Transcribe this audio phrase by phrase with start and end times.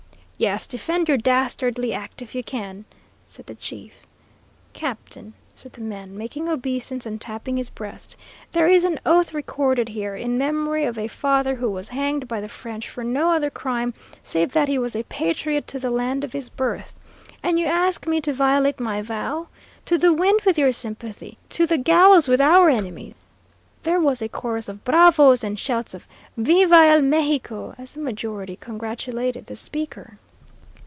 [0.41, 2.85] "Yes, defend your dastardly act if you can,"
[3.27, 4.07] said the chief.
[4.73, 8.15] "Capitan," said the man, making obeisance and tapping his breast,
[8.51, 12.41] "there is an oath recorded here, in memory of a father who was hanged by
[12.41, 13.93] the French for no other crime
[14.23, 16.95] save that he was a patriot to the land of his birth.
[17.43, 19.45] And you ask me to violate my vow!
[19.85, 21.37] To the wind with your sympathy!
[21.49, 23.13] To the gallows with our enemies!"
[23.83, 28.55] There was a chorus of "bravos" and shouts of "Vivi el Mejico," as the majority
[28.55, 30.17] congratulated the speaker.